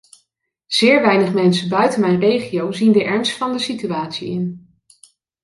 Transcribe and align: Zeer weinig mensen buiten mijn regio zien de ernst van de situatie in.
Zeer 0.67 1.01
weinig 1.01 1.33
mensen 1.33 1.69
buiten 1.69 2.01
mijn 2.01 2.19
regio 2.19 2.71
zien 2.71 2.91
de 2.91 3.03
ernst 3.03 3.37
van 3.37 3.51
de 3.51 3.59
situatie 3.59 4.29
in. 4.29 4.75